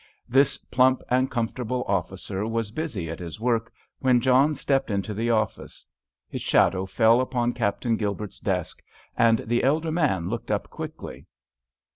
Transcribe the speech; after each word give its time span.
This 0.27 0.57
plump 0.57 1.03
and 1.11 1.29
comfortable 1.29 1.85
officer 1.87 2.47
was 2.47 2.71
busy 2.71 3.07
at 3.07 3.19
his 3.19 3.39
work 3.39 3.71
when 3.99 4.19
John 4.19 4.55
stepped 4.55 4.89
into 4.89 5.13
the 5.13 5.29
office. 5.29 5.85
His 6.27 6.41
shadow 6.41 6.87
fell 6.87 7.21
upon 7.21 7.53
Captain 7.53 7.97
Gilbert's 7.97 8.39
desk, 8.39 8.81
and 9.15 9.43
the 9.45 9.63
elder 9.63 9.91
man 9.91 10.27
looked 10.27 10.49
up 10.49 10.71
quickly. 10.71 11.27